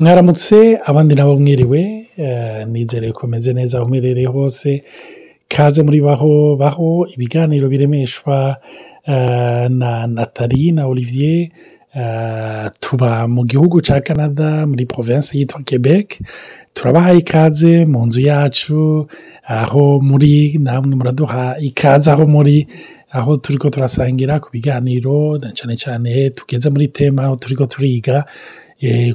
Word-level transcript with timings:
mwaramutse 0.00 0.78
abandi 0.86 1.14
nabo 1.14 1.36
mwiriwe 1.36 2.06
eh, 2.16 2.66
nizere 2.66 3.12
ko 3.12 3.26
meze 3.26 3.52
neza 3.52 3.78
aho 3.78 3.88
muherereye 3.88 4.26
hose 4.26 4.82
kaze 5.48 5.82
muri 5.82 6.00
baho 6.00 6.56
baho 6.56 7.06
ibiganiro 7.14 7.68
biremeshwa 7.68 8.56
eh, 9.06 9.66
na 9.70 10.06
nathalie 10.06 10.72
na 10.72 10.86
olivier 10.86 11.48
eh, 11.94 12.70
tuba 12.80 13.28
mu 13.28 13.44
gihugu 13.44 13.80
cya 13.80 14.00
canada 14.00 14.66
muri 14.66 14.86
province 14.86 15.38
yitwa 15.38 15.60
quebec. 15.66 16.20
Turabahaye 16.74 17.18
ikaze 17.18 17.86
mu 17.86 18.06
nzu 18.06 18.20
yacu 18.20 19.06
aho 19.46 20.00
muri 20.00 20.58
namwe 20.62 20.94
muraduha 20.96 21.56
ikaze 21.58 22.10
aho 22.10 22.26
muri 22.26 22.66
aho 23.10 23.36
turi 23.36 23.58
ko 23.58 23.70
turasangira 23.70 24.38
ku 24.40 24.48
biganiro 24.52 25.38
cyane 25.56 25.74
cyane 25.76 26.30
tugeze 26.30 26.70
muri 26.70 26.88
tema 26.88 27.22
aho 27.24 27.36
turi 27.36 27.54
ko 27.56 27.66
turiga. 27.66 28.24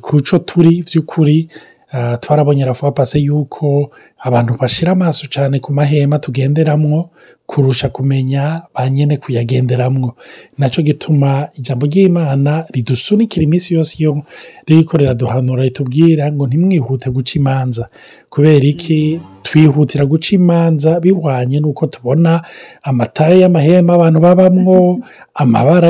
Ku 0.01 0.21
cyo 0.21 0.39
turi 0.39 0.83
by'ukuri 0.83 1.47
ah, 1.91 2.17
twarabonye 2.17 2.65
rafuwa 2.65 2.91
pase 2.91 3.19
yuko 3.19 3.91
abantu 4.19 4.57
bashira 4.59 4.91
amaso 4.91 5.27
cyane 5.27 5.59
ku 5.59 5.73
mahema 5.73 6.19
tugenderamwo 6.19 7.09
kurusha 7.45 7.89
kumenya 7.89 8.61
ba 8.73 8.89
nyene 8.89 9.17
kuyagenderamwo. 9.17 10.15
Nacyo 10.57 10.83
gituma 10.83 11.47
ijambo 11.59 11.85
ry'imana 11.85 12.65
ridusunikira 12.73 13.43
iminsi 13.43 13.73
yose 13.73 13.95
iyo 13.99 14.23
ririko 14.67 14.97
riraduhanura 14.97 15.63
ritubwira 15.63 16.31
ngo 16.31 16.47
ntimwihute 16.47 17.09
guca 17.11 17.33
imanza. 17.35 17.89
Kubera 18.29 18.65
iki? 18.65 19.19
Twihutira 19.43 20.05
guca 20.05 20.31
imanza 20.35 20.99
bihwanye 20.99 21.59
n'uko 21.59 21.85
tubona 21.85 22.41
amataye 22.83 23.39
y'amahema 23.43 23.93
abantu 23.93 24.19
babamwo 24.19 24.99
amabara 25.33 25.89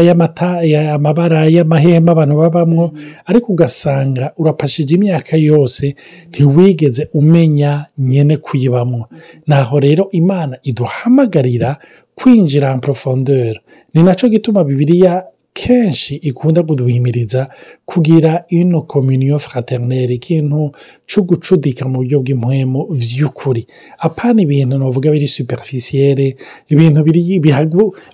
amabara 0.96 1.46
y'amahema 1.56 2.12
abantu 2.12 2.36
babamwo 2.38 2.92
ariko 3.26 3.52
ugasanga 3.54 4.32
urapashije 4.38 4.96
imyaka 4.96 5.38
yose 5.38 5.96
ntiwigeze 6.30 7.08
umenya 7.14 7.86
nyene 7.98 8.38
kuyibamwo. 8.38 9.06
Naho 9.48 9.80
rero 9.80 10.08
imana 10.12 10.58
iduhamagarira 10.64 11.78
kwinjira 12.16 12.72
en 12.74 12.80
profondeur. 12.80 13.56
Ni 13.94 14.04
na 14.04 14.16
cyo 14.16 14.30
gituma 14.30 14.64
bibiliya 14.64 15.24
kenshi 15.54 16.16
ikunda 16.16 16.64
kuduhimiriza 16.64 17.50
kugira 17.86 18.46
ino 18.50 18.82
communion 18.82 19.40
fraternelle 19.40 20.14
ikintu 20.14 20.72
cyo 21.06 21.22
gucudika 21.24 21.86
mu 21.88 21.96
buryo 22.02 22.20
bw'impwemu 22.20 22.88
vy'ukuri. 22.92 23.68
Apana 24.00 24.42
ibintu 24.42 24.78
novuga 24.78 25.12
biri 25.12 25.28
superficielle 25.28 26.36
ibintu 26.70 27.04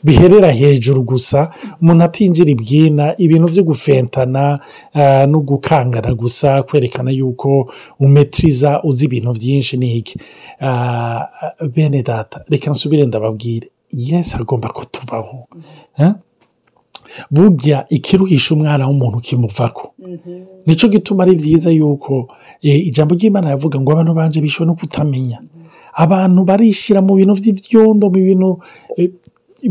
biherera 0.04 0.52
hejuru 0.52 1.04
gusa 1.04 1.50
umuntu 1.82 2.04
atinjira 2.04 2.50
ibwina 2.52 3.16
ibintu 3.18 3.48
vyo 3.48 3.64
gufentana 3.64 4.60
ah, 4.94 5.26
no 5.28 5.40
gukangana 5.40 6.14
gusa 6.14 6.64
kwerekana 6.64 7.12
yuko 7.12 7.72
umetriza 8.00 8.84
uzi 8.84 9.06
ibintu 9.06 9.32
vyinshi 9.32 9.78
n'iki 9.78 10.20
Ah, 10.62 11.28
bene 11.74 12.04
data 12.04 12.44
reka 12.50 12.72
nsubire 12.72 13.06
ndababwire. 13.06 13.70
Yesu 13.94 14.38
agomba 14.38 14.70
kutubaho. 14.70 15.48
Eh? 15.98 16.12
Burya 17.32 17.86
ikiruhisha 17.90 18.56
umwana 18.56 18.88
w'umuntu 18.88 19.20
kimuvako 19.20 19.94
ni 20.66 20.76
cyo 20.76 20.88
gituma 20.90 21.24
ari 21.24 21.36
byiza 21.36 21.70
yuko 21.72 22.28
eh, 22.62 22.88
ijambo 22.88 23.16
ry'imana 23.16 23.50
yavuga 23.54 23.80
ngo 23.80 23.92
abantu 23.92 24.14
banje 24.14 24.42
bishwe 24.42 24.66
no 24.66 24.74
kutamenya. 24.76 25.40
Abantu 25.94 26.44
barishira 26.50 27.02
mu 27.02 27.16
bintu 27.18 27.34
by'ibyondo 27.40 28.06
mu 28.08 28.20
bintu 28.20 28.50
eh, 28.98 29.10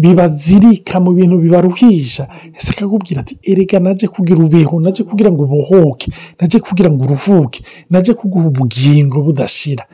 bibazirika 0.03 1.01
mu 1.01 1.13
bintu 1.13 1.39
bibaruhisha. 1.39 2.29
Ese 2.57 2.71
akakubwira 2.73 3.21
ati 3.21 3.39
erega 3.43 3.79
naje 3.81 4.07
kugira 4.09 4.41
ubeho 4.45 4.81
naje 4.81 5.03
kugira 5.05 5.31
ngo 5.33 5.43
ubohoke 5.45 6.11
naje 6.41 6.59
kugira 6.61 6.91
ngo 6.91 7.05
uruhuke 7.05 7.61
naje 7.91 8.13
kuguha 8.15 8.47
ubugingo 8.49 9.23
budashira 9.23 9.85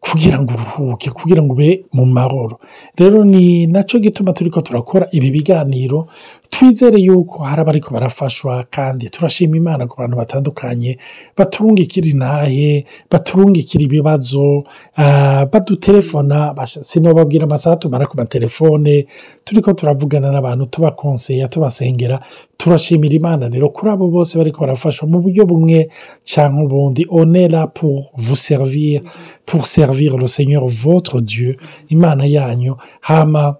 kugira 0.00 0.38
ngo 0.40 0.52
uruhuke 0.54 1.10
kugira 1.10 1.42
ngo 1.42 1.52
ube 1.52 1.84
mu 1.92 2.04
mahoro 2.06 2.60
rero 2.96 3.24
ni 3.24 3.66
na 3.66 3.82
cyo 3.82 3.98
gituma 3.98 4.32
turi 4.32 4.50
ko 4.50 4.60
turakora 4.60 5.08
ibi 5.12 5.30
biganiro 5.30 6.06
twizere 6.50 6.98
yuko 7.00 7.42
hari 7.44 7.60
abariko 7.60 7.94
barafashwa 7.94 8.64
kandi 8.70 9.10
turashima 9.10 9.56
imana 9.56 9.86
ku 9.86 9.96
bantu 10.00 10.16
batandukanye 10.16 10.98
baturungikira 11.36 12.06
intahe 12.08 12.84
baturungikira 13.10 13.84
ibibazo 13.84 14.64
ah, 14.96 15.46
badutelefona 15.52 16.54
sinobabwira 16.66 17.44
amasaha 17.44 17.76
tumara 17.76 18.06
ku 18.06 18.16
matelefone 18.16 19.06
turi 19.44 19.60
ko 19.62 19.72
turavugana 19.72 20.32
n'abantu 20.32 20.66
tubakonseya 20.66 21.48
tubasengera 21.48 22.20
turashimira 22.56 23.14
imana 23.14 23.48
rero 23.48 23.68
kuri 23.68 23.90
abo 23.92 24.08
bose 24.08 24.38
bariko 24.38 24.60
barafashwa 24.60 25.08
mu 25.08 25.20
buryo 25.20 25.46
bumwe 25.46 25.88
cyangwa 26.24 26.64
ubundi. 26.64 27.06
On 27.10 27.34
est 27.34 27.48
là 27.48 27.66
pour 27.66 28.10
vous 28.16 28.34
servir 28.34 29.02
pour 29.46 29.66
servir 29.66 30.16
le 30.16 30.26
seigneur 30.26 30.66
votre 30.66 31.20
dieu 31.20 31.56
imana 31.90 32.26
yanyu. 32.26 32.74
Hama 33.02 33.56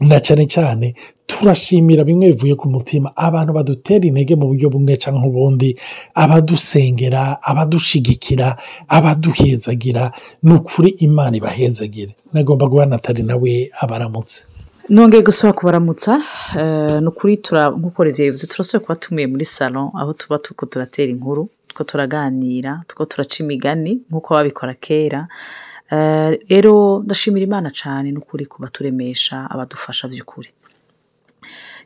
na 0.00 0.20
cyane 0.20 0.46
cyane 0.46 0.94
turashimira 1.26 2.04
bimwe 2.04 2.26
bivuye 2.32 2.54
ku 2.54 2.68
mutima. 2.68 3.12
Abantu 3.16 3.52
badutera 3.52 4.04
intege 4.06 4.34
mu 4.36 4.46
buryo 4.50 4.70
bumwe 4.70 4.96
cyangwa 4.96 5.26
ubundi 5.26 5.76
abadusengera 6.14 7.42
abadushigikira 7.42 8.56
abaduhezagira 8.88 10.12
ni 10.42 10.52
ukuri 10.54 10.88
imana 11.06 11.36
ibahezagire. 11.36 12.14
Nagomba 12.32 12.66
guha 12.66 12.86
natali 12.86 13.22
nawe 13.22 13.70
abaramutse. 13.82 14.46
Nongeye 14.88 15.22
gusaba 15.22 15.52
kubaramutsa 15.52 16.22
eh, 16.58 17.00
ni 17.02 17.08
ukuri 17.08 17.34
nk'uko 17.78 18.04
bivuze 18.04 18.46
turasubira 18.46 18.84
kuba 18.86 18.96
tumiye 18.96 19.26
muri 19.26 19.44
salon 19.44 19.90
aho 19.98 20.12
tuba 20.12 20.38
turiko 20.38 20.66
turatera 20.66 21.10
inkuru 21.10 21.48
tuko 21.68 21.84
turaganira 21.84 22.82
tuko 22.88 23.04
turaca 23.04 23.36
imigani 23.42 23.98
nk'uko 24.10 24.34
babikora 24.34 24.74
kera. 24.74 25.26
Eh, 25.90 26.38
rero 26.48 27.02
ndashimira 27.04 27.44
imana 27.46 27.70
cyane 27.70 28.10
n'ukuri 28.12 28.46
kuba 28.46 28.68
turemesha 28.70 29.50
abadufasha 29.50 30.08
by'ukuri 30.08 30.48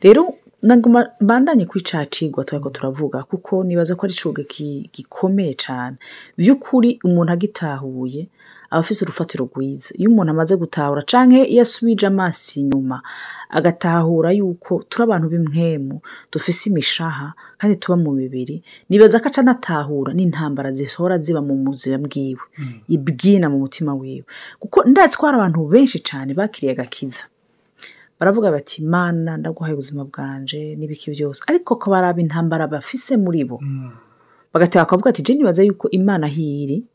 rero 0.01 0.33
naguma 0.61 1.09
mbandanye 1.21 1.65
kuri 1.65 1.83
ca 1.83 2.05
cigwa 2.11 2.43
turiko 2.45 2.69
turavuga 2.69 3.23
kuko 3.23 3.63
nibaza 3.63 3.95
ko 3.95 4.05
ari 4.05 4.15
ki- 4.47 4.89
gikomeye 4.93 5.53
cyane 5.57 5.97
by'ukuri 6.37 6.99
umuntu 7.03 7.31
agitahuye 7.33 8.27
aba 8.71 8.79
afise 8.79 9.03
urufatiro 9.03 9.49
rwiza. 9.51 9.91
Iyo 9.99 10.07
umuntu 10.09 10.31
amaze 10.31 10.55
gutahura 10.55 11.01
canke 11.03 11.43
iyo 11.43 11.61
asubije 11.61 12.07
amaso 12.07 12.59
inyuma 12.61 13.01
agatahura 13.49 14.31
yuko 14.31 14.83
turi 14.89 15.03
abantu 15.03 15.27
b'imwemu 15.29 15.99
dufise 16.31 16.69
imishaha 16.71 17.33
kandi 17.59 17.75
tuba 17.75 17.97
mu 17.99 18.11
mibiri 18.15 18.63
nibaza 18.89 19.19
ko 19.19 19.27
aca 19.27 19.41
anatahura 19.43 20.13
n'intambara 20.15 20.71
zihora 20.71 21.17
ziba 21.19 21.41
mu 21.43 21.55
buzima 21.67 21.97
bwiwe. 21.99 22.39
Ibwina 22.87 23.49
mu 23.51 23.59
mutima 23.59 23.91
wiwe. 23.93 24.23
Kuko 24.59 24.83
ndazi 24.87 25.17
ko 25.19 25.25
hari 25.27 25.37
abantu 25.41 25.67
benshi 25.67 25.99
cyane 25.99 26.31
bakiriye 26.33 26.71
agakiza. 26.71 27.23
Baravuga 28.21 28.51
bati 28.53 28.85
mana 28.85 29.37
ndaguhaye 29.37 29.73
ubuzima 29.73 30.05
bwanje 30.05 30.75
n'ibiki 30.77 31.09
byose. 31.11 31.41
Ariko 31.49 31.75
ko 31.81 31.89
baraba 31.91 32.21
intambara 32.21 32.67
bafise 32.69 33.17
muri 33.17 33.41
bo. 33.49 33.57
Bagatera 34.53 34.85
bakavuga 34.85 35.09
ati 35.09 35.21
je 35.25 35.33
nibaza 35.33 35.63
yuko 35.65 35.89
imana 35.89 36.27
hiri 36.29 36.85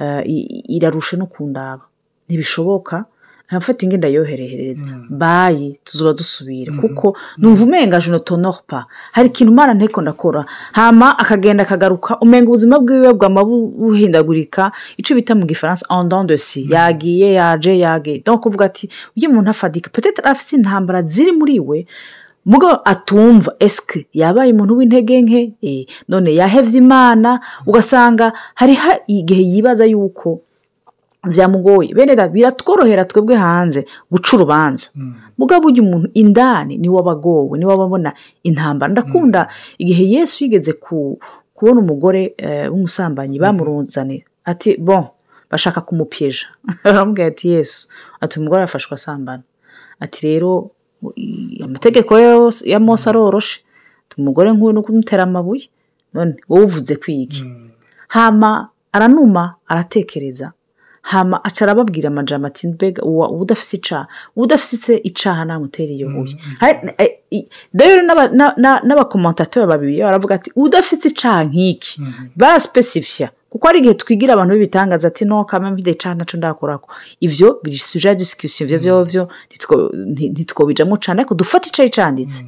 uh, 0.00 0.22
irarusha 0.70 1.16
no 1.18 1.26
kundaba. 1.26 1.82
Ntibishoboka. 2.30 3.04
Nkafata 3.48 3.86
inge 3.86 3.96
ndayoherehereza 3.96 4.84
bayi 5.10 5.78
tuzoba 5.84 6.12
dusubira. 6.12 6.72
Kuko 6.80 7.16
numva 7.38 7.64
umenga 7.64 8.00
je 8.00 8.10
ne 8.12 8.18
t'honore 8.18 8.60
pas. 8.66 8.84
Hari 9.12 9.28
ikintu 9.28 9.52
imana 9.52 9.74
nteko 9.74 10.00
ndakora. 10.02 10.44
Hama 10.72 11.18
akagenda 11.18 11.62
akagaruka. 11.62 12.18
Umenga 12.20 12.48
ubuzima 12.50 12.78
bwiwe 12.80 13.12
bwama 13.14 13.44
bu- 13.44 13.68
buhindagurika. 13.78 14.72
Ico 14.96 15.14
bita 15.14 15.34
mu 15.34 15.46
gifaransa 15.46 15.86
en 15.90 16.08
dents 16.08 16.26
de 16.26 16.36
si. 16.36 16.66
Yagiye 16.70 17.32
yaje 17.32 17.78
yagiye 17.78 18.22
donc 18.24 18.40
kuvuga 18.42 18.64
ati 18.64 18.88
uyu 19.16 19.30
muntu 19.32 19.50
afadika. 19.50 19.90
Peut-être 19.90 20.20
afise 20.24 20.56
intambara 20.56 21.02
ziri 21.02 21.32
muri 21.32 21.60
we. 21.60 21.86
Mugabo 22.46 22.80
atumva 22.84 23.52
eske 23.58 24.06
yabaye 24.12 24.52
umuntu 24.52 24.76
w'intege 24.76 25.22
nke? 25.22 25.52
Eh, 25.62 25.86
none 26.08 26.34
yahevye 26.34 26.78
imana. 26.78 27.40
Ugasanga 27.66 28.32
hariho 28.54 28.92
igihe 29.06 29.42
yibaza 29.42 29.84
yuko 29.84 30.40
vyamugoye 31.24 31.94
bene 31.94 32.14
biratworohera 32.16 33.04
twebwe 33.04 33.34
hanze 33.36 33.86
guca 34.10 34.36
urubanza. 34.36 34.88
Mugabo 35.38 35.62
burya 35.62 35.82
umuntu 35.82 36.08
indani 36.14 36.78
ni 36.78 36.88
we 36.88 36.98
aba 37.00 37.12
agowe 37.12 37.58
ni 37.58 37.64
we 37.66 37.72
aba 37.74 37.84
abona 37.84 38.12
intambara. 38.42 38.92
Ndakunda 38.92 39.48
igihe 39.78 40.04
yesu 40.14 40.44
yigeze 40.44 40.72
ku, 40.72 41.18
kubona 41.54 41.80
umugore 41.80 42.34
eh, 42.38 42.70
w'umusambanyi 42.72 43.38
bamurunzane. 43.38 44.24
Ati 44.44 44.76
bon 44.78 45.04
bashaka 45.50 45.80
kumupyeja 45.80 46.46
baramubwira 46.84 47.28
ati 47.32 47.48
yesu. 47.48 47.88
Ati 48.20 48.38
umugore 48.38 48.60
yafashwe 48.60 48.94
asambana. 48.94 49.42
Ati 50.00 50.26
rero 50.26 50.70
amategeko 51.64 52.18
ya 52.64 52.80
mose 52.80 53.10
aroroshe. 53.10 53.60
Umugore 54.18 54.52
nk'uyu 54.52 54.72
no 54.72 54.82
kumutera 54.82 55.22
amabuye. 55.22 55.70
None 56.14 56.34
wowe 56.48 56.64
uvuze 56.64 56.96
kwiki? 56.96 57.44
Hama 58.08 58.68
aranuma 58.92 59.54
aratekereza. 59.66 60.52
Hama 61.10 61.36
aca 61.44 61.62
arababwira 61.64 62.08
amajambo 62.08 62.46
ati 62.46 62.68
mbega 62.68 63.02
uwa 63.02 63.30
udafise 63.30 63.76
icaha 63.76 64.06
udafise 64.36 64.96
icaha 65.08 65.44
namutera 65.44 65.92
iyo 65.92 66.08
buye 66.12 66.34
Hari- 66.60 66.94
eh, 66.98 67.44
rero 67.80 68.02
n'aba- 68.06 68.28
na- 68.38 68.54
na- 68.56 68.80
n'abakomantateri 68.86 69.66
babiri 69.66 70.02
baravuga 70.02 70.34
ati 70.34 70.50
udafise 70.56 71.08
icaha 71.08 71.44
nk'iki? 71.48 71.92
Barasipesifiya 72.36 73.30
kuko 73.50 73.66
hari 73.66 73.78
igihe 73.78 73.94
twigira 73.94 74.32
abantu 74.34 74.52
b'ibitangaza 74.54 75.08
ati 75.08 75.24
no 75.24 75.44
kama 75.44 75.70
mfite 75.70 75.90
icaha 75.96 76.14
naco 76.14 76.36
ndakorako. 76.36 76.88
Ivyo 77.20 77.60
biri 77.64 77.78
suje 77.78 78.08
ya 78.08 78.14
ivyo 78.64 78.78
vyovyo 78.78 79.22
ntitwo- 79.50 79.90
nti- 80.12 80.30
ntitwobijamwo 80.30 80.96
cane 81.00 81.20
ariko 81.20 81.34
dufate 81.34 81.68
icayi 81.72 81.90
canditse 81.90 82.44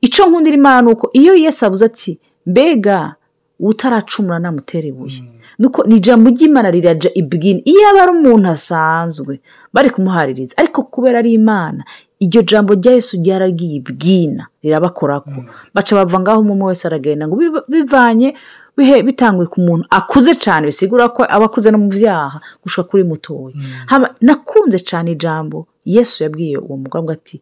ico 0.00 0.26
nkundira 0.26 0.56
imana 0.56 0.82
nuko 0.82 1.10
iyo 1.12 1.34
yesu 1.34 1.66
avuze 1.66 1.84
ati 1.86 2.18
mbega 2.46 3.14
utaracumura 3.60 4.38
namutera 4.38 4.86
ibuye. 4.88 5.22
Nuko 5.62 5.84
ni 5.86 5.96
ijambo 6.02 6.30
ry'imana 6.34 6.70
riraja 6.74 7.10
ibwina 7.14 7.60
iyo 7.64 7.80
aba 7.90 8.02
ari 8.02 8.12
umuntu 8.18 8.48
asanzwe 8.50 9.38
bari 9.72 9.90
kumuhaririza. 9.94 10.54
Ariko 10.58 10.82
kubera 10.82 11.18
ari 11.22 11.32
imana 11.38 11.84
iryo 12.20 12.42
jambo 12.42 12.74
rya 12.74 12.92
yesu 12.98 13.16
ryaragiye 13.22 13.76
ibwina 13.78 14.46
rirabakorako. 14.62 15.38
Baca 15.74 15.92
bava 15.96 16.20
ngaho 16.20 16.40
umwe 16.42 16.66
wese 16.74 16.86
aragenda 16.88 17.28
ngo 17.28 17.36
biva- 17.36 17.64
bivanye 17.68 18.34
bihe 18.76 19.02
bitangwe 19.06 19.46
ku 19.52 19.60
muntu 19.60 19.84
akuze 19.90 20.32
cyane 20.34 20.66
bisigura 20.66 21.08
ko 21.12 21.22
aba 21.28 21.44
akuze 21.46 21.70
no 21.70 21.78
mu 21.78 21.88
byaha 21.92 22.40
gushika 22.62 22.88
kuri 22.88 23.04
mutoya 23.04 23.52
Hama, 23.86 24.14
nakunze 24.20 24.78
cyane 24.80 25.12
ijambo 25.12 25.66
yesu 25.84 26.22
yabwiye 26.24 26.56
uwo 26.58 26.76
mugabo 26.80 27.12
ati 27.12 27.40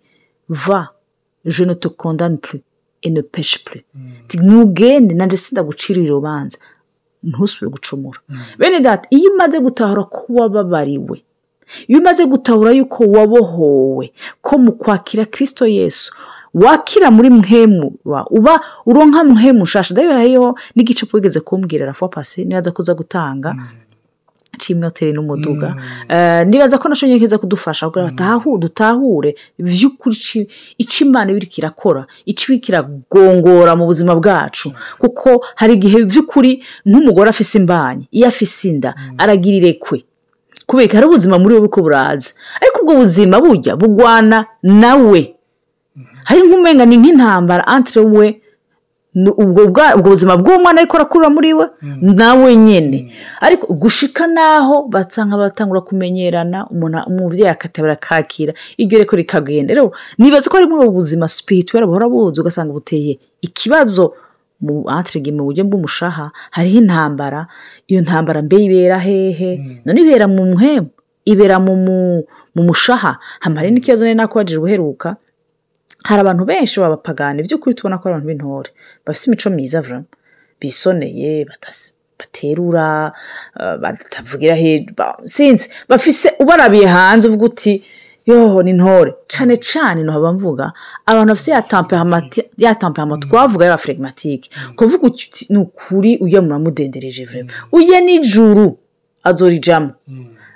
va 0.48 0.88
je 1.46 1.64
ne 1.64 1.74
te 1.74 1.88
condamne 1.88 2.36
plus 2.38 2.60
et 3.02 3.10
ne 3.10 3.22
pêche 3.22 3.58
plus. 3.64 3.82
Ati, 4.26 4.38
ntugende 4.38 5.14
nanjye 5.14 5.36
sindagucirira 5.36 6.12
urubanza 6.12 6.58
ntusubire 7.22 7.70
gucumura. 7.70 8.20
Bene 8.58 8.80
data 8.80 9.06
iyo 9.10 9.30
umaze 9.32 9.60
gutahura 9.60 10.04
ko 10.04 10.24
wababariwe 10.28 11.22
iyo 11.88 11.98
umaze 12.00 12.26
gutahura 12.26 12.70
yuko 12.72 13.04
wabohowe 13.04 14.12
ko 14.42 14.58
mu 14.58 14.72
kwakira 14.72 15.24
kirisito 15.24 15.66
yesu 15.66 16.12
wakira 16.54 17.10
muri 17.10 17.30
mwemu 17.30 17.92
wa- 18.04 18.26
uba 18.30 18.60
uronka 18.86 19.24
mwemu 19.24 19.62
nshasha 19.62 19.94
ndabiba 19.94 20.14
hariho 20.14 20.58
n'igicapo 20.74 21.16
wigeze 21.16 21.40
kumbwira 21.40 21.86
rafa 21.86 22.08
pasi 22.08 22.44
nibaza 22.44 22.72
kuza 22.72 22.94
gutanga 22.94 23.54
c'imoteri 24.60 25.12
n'umuduga. 25.16 25.74
Eh, 26.08 26.46
nibaza 26.46 26.78
ko 26.78 26.88
nasho 26.88 27.06
nyekeza 27.08 27.38
kudufasha 27.40 27.86
kugira 27.88 28.04
ngo 28.04 28.12
batahu- 28.14 28.58
dutahure 28.60 29.30
vy'ukuri 29.58 30.16
ici- 30.16 30.46
ico 30.78 31.04
imana 31.04 31.30
ibiriko 31.32 31.56
irakora 31.58 32.02
ico 32.28 32.42
ibiriko 32.52 32.68
iragongora 32.72 33.72
mu 33.76 33.84
buzima 33.90 34.12
bwacu. 34.14 34.72
Kuko 35.00 35.40
hari 35.56 35.74
igihe 35.80 36.04
vy'ukuri 36.04 36.62
nk'umugore 36.86 37.30
afise 37.30 37.58
imbanyi 37.58 38.04
iyo 38.12 38.28
afise 38.28 38.68
inda 38.68 38.90
aragira 39.18 39.56
irekwe 39.56 40.04
kubera 40.66 40.94
hari 40.94 41.06
ubuzima 41.10 41.38
muri 41.38 41.54
we 41.54 41.60
buriko 41.64 41.80
buraza. 41.82 42.30
Ariko 42.62 42.76
ubwo 42.82 42.94
buzima 43.02 43.40
burya 43.40 43.72
bugwana 43.76 44.46
nawe 44.62 45.20
hari 46.28 46.40
nk'umenga 46.46 46.84
ni 46.86 46.96
nk'intambara 46.96 47.64
entre 47.76 48.02
we 48.02 48.26
ubwo 49.14 49.66
buzima 50.10 50.36
bw'umwana 50.38 50.80
ariko 50.80 50.96
arakurira 50.96 51.30
muri 51.30 51.50
we 51.54 51.66
nawe 52.02 52.56
nyine 52.56 53.10
ariko 53.40 53.74
gushika 53.74 54.26
naho 54.26 54.86
basanga 54.88 55.36
batangura 55.36 55.80
kumenyerana 55.80 56.66
umubyeyi 57.10 57.50
akatabara 57.50 57.92
akakira. 57.98 58.52
Iryo 58.78 58.98
reko 59.02 59.16
rikagenda. 59.16 59.74
Rero 59.74 59.90
nibaza 60.18 60.46
ko 60.50 60.56
ari 60.56 60.66
muri 60.70 60.86
ubu 60.86 61.02
buzima 61.02 61.26
spirituel 61.28 61.86
buhora 61.86 62.06
buzi 62.08 62.40
ugasanga 62.40 62.72
buteye 62.72 63.18
ikibazo 63.42 64.14
mu 64.62 64.84
antrege 64.86 65.32
mu 65.34 65.42
buryo 65.50 65.64
bw'umushaha. 65.66 66.30
Hariho 66.54 66.78
intambara. 66.78 67.46
Iyo 67.90 68.00
ntambara 68.06 68.42
mbe 68.42 68.56
ibera 68.62 68.98
hehe? 68.98 69.80
None 69.84 70.00
ibera 70.00 70.28
mu 70.30 70.44
muhemu 70.54 70.86
ibera 71.26 71.58
mu 71.58 71.74
mu- 71.76 72.22
mu 72.54 72.62
mushaha. 72.62 73.18
Hamara 73.42 73.70
n'ikibazo 73.70 74.04
nari 74.06 74.14
nakubajije 74.14 74.58
ubuheruka 74.58 75.16
hari 76.04 76.20
abantu 76.20 76.44
benshi 76.44 76.80
b'abapagani 76.80 77.42
by'ukuri 77.42 77.74
tubona 77.74 77.98
ko 77.98 78.08
ari 78.08 78.14
abantu 78.14 78.26
b'intore. 78.28 78.70
Bafite 79.06 79.26
imico 79.26 79.50
myiza 79.50 79.80
vraiment. 79.80 80.08
Bisoneye 80.60 81.46
baterura 82.18 83.12
eh, 83.60 83.76
batavugira 83.80 84.56
sinzi. 85.24 85.68
Bafise 85.88 86.32
ubarabiye 86.38 86.86
hanze 86.86 87.28
uvuga 87.28 87.44
uti 87.46 87.82
yoho 88.26 88.62
ni 88.62 88.70
intore. 88.70 89.14
Cane 89.28 89.56
cane 89.56 90.02
nohaba 90.02 90.32
mvuga 90.32 90.72
abantu 91.06 91.28
bafise 91.32 91.50
ya 92.58 92.74
temperament 92.74 93.28
twavuga 93.28 93.64
y'aba 93.66 93.78
phlegmatique. 93.78 94.50
Kuvuga 94.76 95.06
uti 95.06 95.46
ni 95.50 95.58
ukuri 95.58 96.16
uya 96.20 96.42
muramudendereje 96.42 97.24
vraiment. 97.24 97.52
Uye 97.72 98.00
n'ijuru 98.00 98.78
azorijamwo 99.24 99.92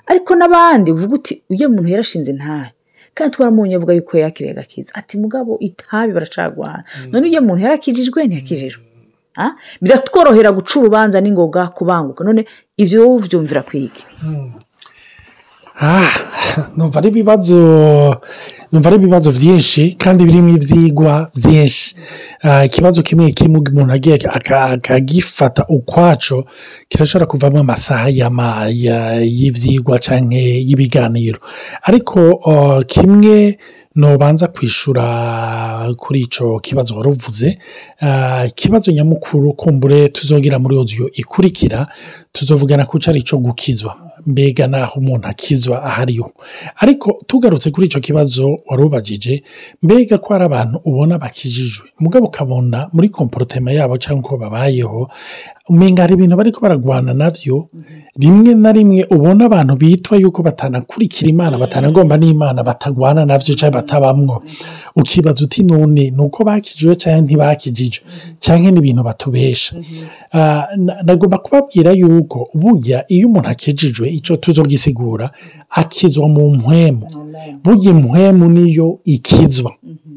ariko 0.07 0.35
n'abandi 0.37 0.93
uvuga 0.93 1.15
uti 1.15 1.43
uyu 1.51 1.71
muntu 1.71 1.89
yarashinze 1.89 2.31
intahe 2.33 2.71
kandi 3.15 3.31
twaramunye 3.35 3.75
avuga 3.77 3.93
yuko 3.95 4.19
yakiriye 4.19 4.53
agakiza 4.55 4.91
ati 4.95 5.15
mugabo 5.19 5.59
itabi 5.69 6.13
baracagwana 6.13 6.85
none 7.13 7.29
iyo 7.29 7.41
muntu 7.47 7.63
yarakijijwe 7.65 8.19
ntiyakijijwe. 8.27 8.83
Ah? 9.37 9.51
biratworohera 9.83 10.53
guca 10.55 10.75
urubanza 10.79 11.19
n'ingoga 11.21 11.67
kubanguka. 11.77 12.23
None 12.25 12.47
ibyo 12.83 13.19
byumvira 13.25 13.63
kwiki 13.67 14.07
Ah, 15.81 16.11
numva 16.77 16.99
ari 16.99 17.09
ibibazo 17.09 17.59
numva 18.73 18.89
ari 18.89 18.97
ibibazo 18.97 19.33
byinshi 19.33 19.95
kandi 19.99 20.25
birimo 20.25 20.55
ibyigwa 20.57 21.31
byinshi 21.37 21.95
Ah, 22.43 22.65
ikibazo 22.65 23.03
kimwe 23.03 23.33
kimwe 23.33 23.59
umuntu 23.73 23.93
agiye 23.93 24.17
aka- 24.31 24.71
akagifata 24.79 25.67
ukwaco 25.69 26.45
kirashobora 26.89 27.27
kuvamo 27.27 27.59
amasaha 27.61 28.09
y'ibyigwa 28.09 29.99
cyangwa 29.99 30.39
y'ibiganiro 30.39 31.39
ariko 31.83 32.21
kimwe 32.87 33.59
nobanza 33.97 34.47
kwishura 34.49 35.05
kuri 35.97 36.21
icyo 36.21 36.59
kibazo 36.61 36.97
wari 36.97 37.09
uvuze 37.09 37.59
Ah, 38.01 38.47
ikibazo 38.47 38.93
nyamukuru 38.93 39.53
kumbure 39.53 40.09
tuzogira 40.09 40.59
muri 40.59 40.77
odiyo 40.77 41.11
ikurikira 41.13 41.87
tuzovugana 42.33 42.87
ku 42.87 42.99
cyari 42.99 43.23
cyo 43.23 43.39
gukizwa 43.39 43.97
mbega 44.27 44.67
naho 44.67 45.01
umuntu 45.01 45.29
akizwa 45.29 45.83
ahariho. 45.83 46.33
Ariko 46.77 47.23
tugarutse 47.27 47.71
kuri 47.71 47.87
icyo 47.87 48.01
kibazo 48.01 48.59
wari 48.67 48.83
ubajije 48.83 49.43
mbega 49.83 50.19
ko 50.19 50.33
hari 50.33 50.45
abantu 50.45 50.81
ubona 50.85 51.19
bakijijwe. 51.19 51.89
Mugabo 52.01 52.27
ukabona 52.27 52.89
muri 52.93 53.09
komporotema 53.09 53.73
yabo 53.73 53.99
cyangwa 53.99 54.21
uko 54.25 54.37
babayeho 54.37 55.11
umenga 55.69 56.03
hari 56.03 56.15
ibintu 56.15 56.37
bariko 56.37 56.61
baragwana 56.61 57.15
navyo 57.15 57.69
rimwe 58.17 58.55
na 58.55 58.73
rimwe 58.73 59.05
ubona 59.11 59.45
abantu 59.45 59.77
bitwa 59.77 60.17
yuko 60.19 60.43
batanakurikira 60.43 61.31
imana 61.31 61.59
batanagomba 61.59 62.17
n'imana 62.17 62.63
batagwana 62.63 63.25
navyo 63.27 63.55
cyangwa 63.55 63.81
batabamwo. 63.81 64.43
Ukibaza 64.97 65.45
uti 65.45 65.63
none 65.63 66.11
ni 66.11 66.21
uko 66.23 66.45
bakijijwe 66.45 66.97
cyangwa 66.97 67.21
ntibakijijwe? 67.23 68.05
Cyangwa 68.39 68.71
ni 68.71 68.79
ibintu 68.79 69.03
batubesha? 69.03 69.77
Ah, 70.33 70.67
na- 70.77 71.03
nagomba 71.03 71.39
kubabwira 71.39 71.91
yuko 71.93 72.49
burya 72.55 73.05
iyo 73.09 73.29
umuntu 73.29 73.49
akijijwe 73.49 74.09
icyo 74.11 74.37
tuzogisigura 74.37 75.31
akizwa 75.71 76.29
mu 76.29 76.55
mpwemu 76.55 77.07
burya 77.65 77.91
impwemu 77.91 78.49
niyo 78.51 78.99
ikizwa. 79.05 79.73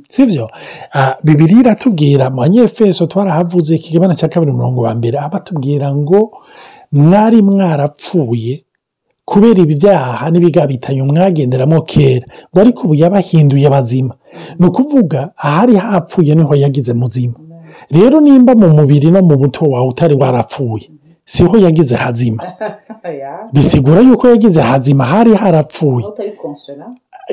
Sivyo? 0.09 0.49
Ah, 0.93 1.15
bibiliya 1.23 1.59
iratubwira 1.59 2.29
mu 2.29 2.37
banyefeso 2.41 3.05
twarahavuze 3.05 3.75
ikigabane 3.75 4.15
cya 4.15 4.27
kabiri 4.27 4.51
umurongo 4.51 4.81
wa 4.81 4.95
mbere 4.95 5.19
abatubwira 5.19 5.95
ngo 5.95 6.31
mwari 6.91 7.41
mwarapfuye 7.41 8.63
kubera 9.25 9.59
ibyaha 9.65 10.25
n'ibigabitanye 10.31 11.01
mwagenderamo 11.03 11.81
kera. 11.81 12.25
Ngo 12.49 12.57
ariko 12.61 12.79
ubu 12.83 12.95
yabahinduye 12.95 13.67
bazima. 13.69 14.13
Ni 14.59 14.65
ukuvuga 14.67 15.19
ahari 15.37 15.75
hapfuye 15.75 16.35
ni 16.35 16.43
ho 16.47 16.55
yagize 16.55 16.93
muzima. 16.93 17.35
Rero 17.91 18.21
nimba 18.21 18.55
mu 18.55 18.67
mubiri 18.77 19.11
no 19.11 19.21
mu 19.21 19.35
buto 19.41 19.65
wawe 19.71 19.87
utari 19.87 20.15
warapfuye 20.15 20.87
siho 21.25 21.57
yagize 21.57 21.95
hazima. 21.95 22.43
Bisigura 23.53 24.01
yuko 24.01 24.27
yagize 24.27 24.61
hazima 24.61 25.05
hari 25.05 25.35
harapfuye. 25.35 26.05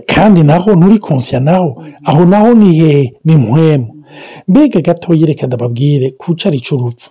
Kandi 0.06 0.42
naho 0.42 0.74
nturi 0.74 0.98
konsiya 0.98 1.40
naho. 1.40 1.84
Aho 2.04 2.24
naho 2.24 2.54
ni 2.54 2.74
hehe 2.74 3.14
ni 3.24 3.36
mpwemu 3.36 3.86
mbega 4.48 4.80
gatoya 4.80 5.26
reka 5.26 5.46
ndababwire 5.46 6.10
ku 6.10 6.34
cari 6.34 6.60
c'urupfu 6.60 7.10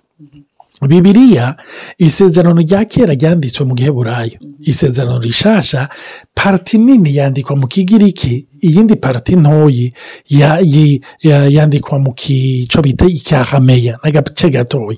bibiriya 0.82 1.56
isezerano 1.98 2.62
rya 2.62 2.86
kera 2.86 3.14
ryanditswe 3.14 3.66
mu 3.66 3.74
giheburayo. 3.76 4.38
Isezerano 4.62 5.20
rishasha 5.20 5.90
pariti 6.36 6.78
nini 6.78 7.16
yandikwa 7.16 7.56
mu 7.56 7.68
kigiriki 7.68 8.46
iyindi 8.62 8.96
pariti 8.96 9.36
ntoyi 9.36 9.94
ya- 10.30 10.60
yi- 10.60 11.02
ya- 11.22 11.48
yandikwa 11.48 12.00
mu 12.00 12.14
kico 12.14 12.82
bita 12.82 13.06
icyarameya 13.06 14.00
n'agace 14.04 14.50
gatoya 14.50 14.98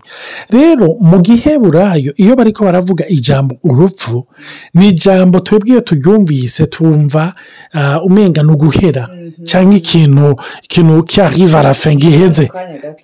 rero 0.49 0.97
mu 1.01 1.17
giheburayo 1.21 2.13
iyo 2.17 2.35
bariko 2.35 2.63
baravuga 2.65 3.07
ijambo 3.07 3.57
urupfu 3.63 4.25
ni 4.73 4.87
ijambo 4.89 5.39
twebwe 5.39 5.69
iyo 5.69 5.81
turyumvise 5.81 6.67
twumva 6.67 7.33
ah, 7.73 8.01
umenga 8.01 8.43
ni 8.43 8.51
uguhera. 8.51 9.09
Cyangwa 9.43 9.75
ikintu 9.77 10.35
ikintu 10.63 11.03
cyariva 11.03 11.61
rafe 11.61 11.95
giheze 11.95 12.49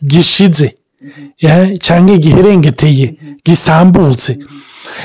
gishize. 0.06 0.76
Cyangwa 1.82 2.18
giherengeteye 2.18 3.16
gisambutse. 3.46 4.38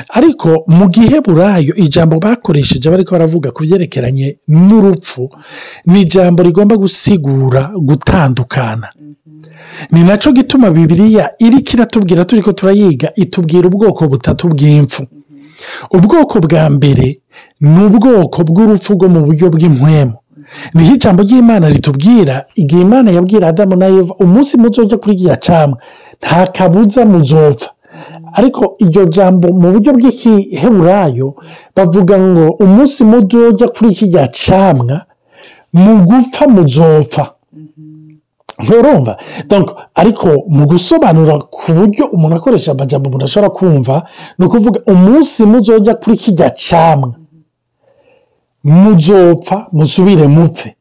Ariko 0.08 0.64
mu 0.66 0.88
gihe 0.90 1.20
burayo 1.20 1.74
ijambo 1.74 2.18
bakoresheje 2.18 2.90
bariko 2.90 3.12
baravuga 3.14 3.50
ku 3.50 3.62
byerekeranye 3.62 4.36
n'urupfu 4.48 5.30
ni 5.86 6.00
ijambo 6.02 6.42
rigomba 6.42 6.76
gusigura 6.76 7.70
gutandukana. 7.76 8.88
Ni 9.90 10.04
na 10.04 10.16
cyo 10.18 10.32
gituma 10.32 10.70
bibiriya 10.70 11.30
iriko 11.38 11.70
iratubwira 11.74 12.24
turi 12.24 12.42
ko 12.42 12.52
turayiga 12.52 13.12
itubwira 13.16 13.68
ubwoko 13.68 14.08
butatu 14.08 14.48
bw'impfu. 14.48 15.06
Ubwoko 15.90 16.40
bwa 16.40 16.70
mbere 16.70 17.20
ni 17.60 17.80
ubwoko 17.84 18.44
bw'urupfu 18.44 18.92
rwo 18.94 19.08
mu 19.08 19.20
buryo 19.26 19.50
bw'impwemu 19.50 20.14
ni 20.74 20.86
ho 20.88 20.94
ijambo 20.94 21.22
ry'imana 21.22 21.68
ritubwira 21.68 22.44
igihe 22.54 22.82
imana 22.82 23.10
yabwira 23.10 23.48
adamu 23.48 23.76
na 23.76 23.86
eva 23.86 24.14
umunsi 24.24 24.56
muzojya 24.58 24.96
kuri 24.98 25.14
iriya 25.16 25.36
camwa 25.36 25.78
nta 26.22 26.46
kabuza 26.46 27.04
muzopfa. 27.04 27.70
Ariko 28.32 28.76
iryo 28.78 29.04
jambo 29.04 29.48
mu 29.48 29.72
buryo 29.72 29.92
bw'ikiheburayo 29.96 31.34
bavuga 31.76 32.18
ngo 32.20 32.44
umunsi 32.64 33.04
muzojya 33.04 33.66
kuri 33.68 33.94
kiriya 33.94 34.28
camwa 34.28 34.96
mu 35.72 35.92
gupfa 36.08 36.44
muzopfa. 36.48 37.24
Nturumva 38.62 39.16
ariko 39.94 40.28
mu 40.48 40.64
gusobanura 40.66 41.38
ku 41.38 41.72
buryo 41.76 42.04
umuntu 42.14 42.36
akoresha 42.36 42.72
amajambo 42.72 43.08
umuntu 43.08 43.24
ashobora 43.24 43.50
kumva 43.58 43.94
ni 44.38 44.44
ukuvuga 44.46 44.80
umunsi 44.92 45.44
muzojya 45.46 45.94
kuri 46.00 46.16
kijya 46.16 46.50
camwa 46.50 47.12
muzopfa 48.66 49.66
musubire 49.72 50.26
mupfe. 50.28 50.76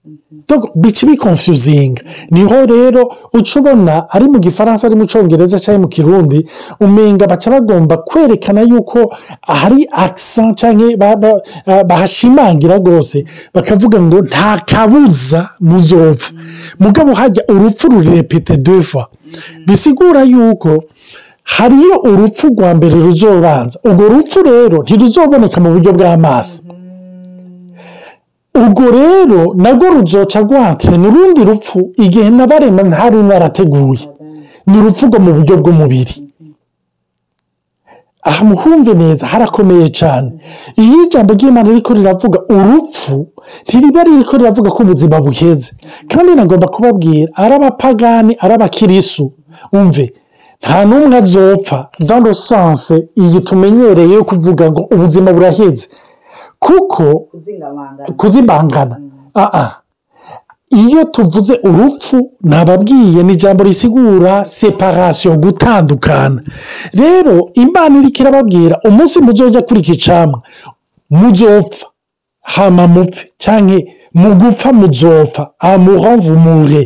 Bica 0.75 1.08
bikonfuzinga 1.08 2.01
ni 2.32 2.44
ho 2.44 2.65
rero 2.65 3.01
uca 3.34 3.56
ubona 3.60 4.06
ari 4.10 4.25
mu 4.25 4.39
gifaransa 4.39 4.88
ari 4.88 4.96
mu 4.96 5.06
cyongereza 5.06 5.60
cyangwa 5.60 5.82
mu 5.82 5.88
kirundi 5.88 6.46
umenga 6.80 7.27
baca 7.27 7.50
bagomba 7.51 7.98
kwerekana 7.98 8.62
yuko 8.62 9.00
hari 9.42 9.88
akisa 9.92 10.54
cyangwa 10.54 11.42
ah, 11.68 11.84
bahashimangira 11.84 12.77
rwose. 12.77 13.25
Bakavuga 13.54 14.01
ngo 14.01 14.22
nta 14.22 14.58
kabuza 14.65 15.50
muzopfa. 15.60 16.32
Mugabo 16.80 17.13
hajya 17.13 17.44
urupfu 17.50 17.88
rurepete 17.89 18.58
defa 18.58 19.08
bisigura 19.68 20.24
yuko 20.24 20.84
hariyo 21.44 21.96
urupfu 22.04 22.48
rwa 22.48 22.74
mbere 22.74 22.96
ruzobanza. 23.00 23.80
Urwo 23.84 24.08
rupfu 24.10 24.39
rero 24.44 24.84
ntiruzoboneka 24.84 25.62
mu 25.62 25.70
buryo 25.74 25.92
bw'amaso. 25.94 26.62
Urwo 28.55 28.85
rero 29.00 29.53
narwo 29.55 29.85
ruzoca 29.93 30.39
rwatse 30.39 30.91
ni 30.97 31.07
urundi 31.07 31.43
rupfu 31.43 31.79
igihe 31.97 32.29
nabarema 32.29 32.83
ntari 32.83 33.24
narateguye. 33.24 34.09
Ni 34.67 34.77
urupfu 34.79 35.05
rwo 35.07 35.19
mu 35.19 35.31
buryo 35.33 35.55
bw'umubiri. 35.57 36.15
Aha 38.29 38.45
muhumve 38.45 38.93
neza 38.93 39.27
harakomeye 39.27 39.89
cyane 40.00 40.29
iyo 40.83 41.03
ijambo 41.05 41.33
ry'imana 41.33 41.69
riko 41.75 41.93
riravuga 41.93 42.39
urupfu 42.55 43.27
ntiriba 43.67 44.03
ririko 44.03 44.38
riravuga 44.38 44.69
ko 44.75 44.83
ubuzima 44.83 45.21
buheze. 45.21 45.69
Kandi 46.09 46.35
nagomba 46.35 46.67
kubabwira 46.67 47.29
ari 47.41 47.53
abapagani 47.55 48.33
ari 48.43 48.53
abakirisu 48.53 49.25
umve 49.74 50.05
nta 50.62 50.85
n'umwe 50.88 51.17
azopfa. 51.21 51.89
Dans 52.00 52.21
le 52.25 52.33
sens 52.33 52.93
iyi 53.21 53.39
tumenyereye 53.47 54.13
yo 54.17 54.24
kuvuga 54.24 54.71
ngo 54.71 54.81
ubuzima 54.93 55.29
buraheze. 55.33 55.88
Kuko 56.65 57.27
kuzibangana 58.17 58.95
aa 59.36 59.69
iyo 60.69 61.03
tuvuze 61.03 61.60
urupfu 61.63 62.31
nababwiye 62.41 63.24
ni 63.24 63.34
ijambo 63.34 63.63
risigura 63.63 64.45
separasiyo 64.45 65.38
gutandukana. 65.38 66.41
Rero 66.93 67.50
imana 67.53 68.00
iriko 68.00 68.22
irababwira 68.24 68.79
umunsi 68.88 69.19
muzojya 69.19 69.62
kuri 69.62 69.79
iki 69.79 69.95
camwa 70.05 70.41
muzopfa. 71.10 71.88
Hama 72.41 72.88
mupfe. 72.88 73.31
Cyangwa 73.38 73.79
mu 74.13 74.36
gupfa 74.36 74.74
muzopfa 74.74 75.43
amuhovumure 75.60 76.81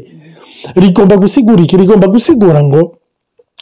rigomba 0.75 1.17
gusigura 1.17 1.61
iki 1.63 1.77
rigomba 1.77 2.07
gusigura 2.07 2.63
ngo 2.63 2.95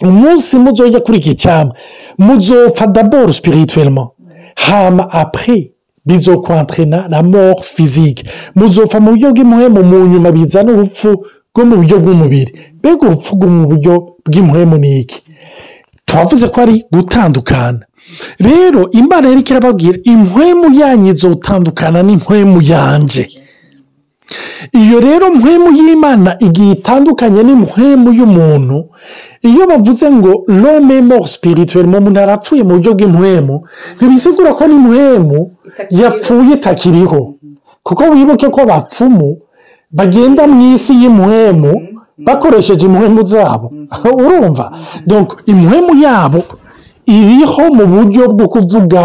umunsi 0.03 0.57
muzojya 0.59 0.99
kuri 0.99 1.17
iki 1.17 1.35
camwa 1.35 1.75
muzopfa 2.17 2.87
daboro 2.87 3.33
spirituellement. 3.33 4.09
Hama 4.55 5.11
apre 5.11 5.71
bizokwantrena 6.07 7.07
la 7.09 7.23
mort 7.23 7.63
physique. 7.75 8.23
Muzopfa 8.55 8.99
mu 8.99 9.11
buryo 9.11 9.31
bw'imuhemu 9.33 9.83
mu 9.83 9.97
nyuma 10.11 10.31
bizana 10.31 10.71
urupfu 10.73 11.09
rwo 11.55 11.65
mu 11.65 11.75
buryo 11.79 11.97
bw'umubiri. 11.99 12.51
Mbega 12.79 13.03
urupfu 13.07 13.35
rwo 13.35 13.47
mu 13.47 13.67
buryo 13.67 13.93
bw'imuhemu 14.25 14.77
ni 14.77 14.99
iki 14.99 15.17
twavuze 16.05 16.47
ko 16.47 16.61
ari 16.61 16.85
gutandukana. 16.93 17.79
Rero 18.39 18.89
imana 18.91 19.27
yari 19.29 19.41
irababwira 19.41 19.97
impwemu 20.03 20.67
yanyu 20.79 21.11
izotandukana 21.13 21.99
n'impwemu 22.03 22.61
yanjye 22.61 23.23
iyo 24.71 24.99
rero 24.99 25.29
mpwemu 25.35 25.69
y'imana 25.77 26.35
igihe 26.39 26.71
itandukanye 26.71 27.43
n'impwemu 27.43 28.09
y'umuntu 28.13 28.77
iyo 29.41 29.67
bavuze 29.67 30.11
ngo 30.11 30.43
rome 30.47 31.01
mort 31.01 31.27
spirituel 31.27 31.87
mu 31.87 32.01
muntu 32.01 32.19
arapfuye 32.19 32.63
mu 32.63 32.69
buryo 32.75 32.91
bw'impwemu 32.95 33.55
ntibisigura 33.95 34.53
ko 34.53 34.63
n'impwemu 34.67 35.39
yapfuye 35.89 36.53
itakiriho 36.53 37.33
kuko 37.83 38.03
wibuke 38.03 38.47
ko 38.49 38.65
bapfumu 38.65 39.37
bagenda 39.91 40.47
mu 40.47 40.73
isi 40.73 40.93
y'impwemu 41.01 41.73
bakoresheje 42.17 42.85
impwemu 42.85 43.21
zabo. 43.25 43.71
Urumva? 44.19 44.71
Impwemu 45.45 45.93
yabo 46.03 46.43
iriho 47.05 47.63
mu 47.73 47.85
buryo 47.85 48.23
bwo 48.33 48.47
kuvuga 48.47 49.01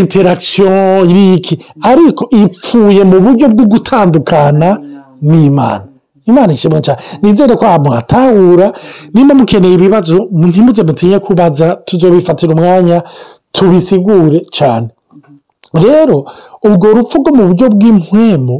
interakisiyo 0.00 1.04
iriki 1.04 1.58
ariko 1.82 2.28
ipfuye 2.30 3.04
mu 3.04 3.20
buryo 3.20 3.48
bwo 3.48 3.64
gutandukana 3.64 4.78
n'imana. 5.22 5.84
Imana 6.26 6.52
ishimwe 6.52 6.80
cyane. 6.82 7.00
Nizere 7.22 7.54
ko 7.56 7.66
ahantu 7.66 7.90
hatahura 7.90 8.72
nimba 9.14 9.34
mukeneye 9.34 9.74
ibibazo 9.74 10.28
ntimuze 10.32 10.82
mutinye 10.82 11.18
kubaza 11.18 11.76
tuzobifatira 11.86 12.54
umwanya 12.54 13.02
tubisigure 13.52 14.38
cyane. 14.50 14.88
Rero 15.74 16.24
urwo 16.64 16.86
rupfu 16.96 17.18
rwo 17.20 17.30
mu 17.36 17.42
buryo 17.48 17.66
bw'impwemu 17.74 18.56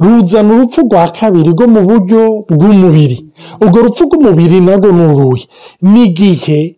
ruzana 0.00 0.50
urupfu 0.54 0.80
rwa 0.86 1.08
kabiri 1.08 1.50
rwo 1.54 1.66
mu 1.68 1.80
buryo 1.88 2.20
bw'umubiri. 2.50 3.18
Urwo 3.62 3.78
rupfu 3.84 4.04
rw'umubiri 4.04 4.60
narwo 4.60 4.88
ni 4.92 5.04
uruhe? 5.12 5.44
N'igihe 5.82 6.76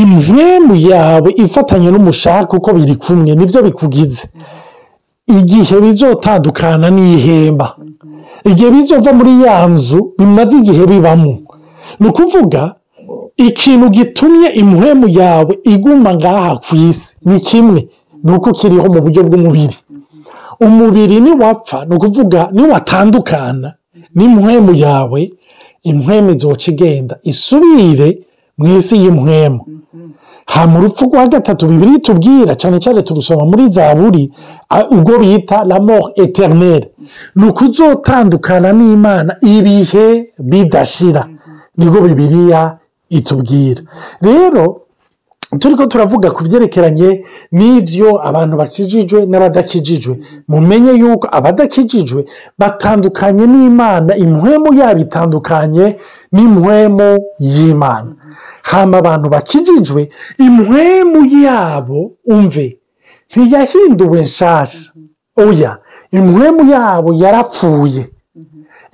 impwemu 0.00 0.74
yawe 0.90 1.30
ifatanye 1.44 1.88
n'umushaka 1.90 2.56
uko 2.56 2.72
biri 2.72 2.94
kumwe 2.96 3.34
ni 3.34 3.44
byo 3.46 3.62
bikugize. 3.62 4.28
Igihe 5.26 5.80
bizotandukana 5.80 6.90
n'ihemba. 6.90 7.76
Igihe 8.44 8.70
bizova 8.70 9.12
muri 9.12 9.32
ya 9.44 9.66
nzu 9.68 10.12
bimaze 10.18 10.56
igihe 10.58 10.84
bibamo. 10.86 11.38
Ni 12.00 12.06
ukuvuga 12.08 12.74
ikintu 13.36 13.88
gitumye 13.90 14.48
impwemu 14.60 15.08
yawe 15.08 15.52
iguma 15.64 16.14
ngaha 16.14 16.56
ku 16.64 16.76
isi 16.76 17.16
ni 17.24 17.40
kimwe. 17.40 17.88
Ni 18.24 18.32
uko 18.32 18.50
kiriho 18.52 18.86
mu 18.92 19.00
buryo 19.04 19.22
bw'umubiri. 19.24 19.76
Umubiri 20.60 21.20
niwapfa 21.20 21.84
ni 21.84 21.94
ukuvuga 21.96 22.48
niwatandukana. 22.52 23.74
N'impwemu 24.14 24.72
yawe 24.74 25.20
impwemu 25.82 26.30
izoca 26.30 26.66
igenda 26.72 27.14
isubire 27.22 28.08
mu 28.58 28.66
isi 28.78 28.96
y'impwemu 29.02 29.60
hama 30.46 30.78
urupfu 30.78 31.04
rwa 31.08 31.26
gatatu 31.28 31.66
bibiri 31.66 31.98
tubwira 31.98 32.54
cyane 32.54 32.78
cyane 32.80 33.02
turusoma 33.02 33.44
muri 33.44 33.70
zaburi 33.70 34.32
ubwo 34.90 35.18
bita 35.18 35.64
la 35.64 35.80
mort 35.80 36.18
eternelle 36.18 36.90
ni 37.36 37.44
ukuzotandukana 37.48 38.72
n'imana 38.72 39.36
ibihe 39.42 40.32
bidashira. 40.38 41.26
Nibwo 41.76 42.00
bibiriya 42.00 42.78
itubwira. 43.08 43.82
Rero 44.20 44.80
turi 45.58 45.74
ko 45.76 45.86
turavuga 45.86 46.30
ku 46.30 46.42
byerekeranye 46.44 47.24
n'ibyo 47.52 48.08
abantu 48.28 48.56
bakijijwe 48.56 49.26
n'abadakijijwe. 49.26 50.14
Mumenye 50.48 50.92
yuko 51.00 51.28
abadakijijwe 51.32 52.24
batandukanye 52.58 53.44
n'imana 53.46 54.16
impwemu 54.16 54.68
yabo 54.74 55.00
itandukanye 55.00 55.96
n'impwemu 56.32 57.08
y'imana. 57.38 58.10
Hama 58.62 58.96
abantu 58.98 59.26
bakijijwe 59.28 60.08
impwemu 60.38 61.20
yabo 61.44 62.12
umve 62.26 62.78
ntiyahinduwe 63.30 64.20
nshasha 64.22 64.92
oya 65.36 65.78
impwemu 66.10 66.62
yabo 66.72 67.10
yarapfuye. 67.22 68.02